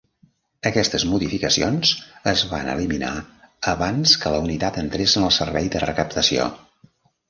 [0.69, 1.91] Aquestes modificacions
[2.33, 3.13] es van eliminar
[3.77, 6.55] abans que la unitat entrés en el servei de recaptació.